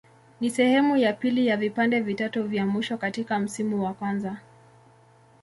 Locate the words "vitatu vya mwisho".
2.01-2.97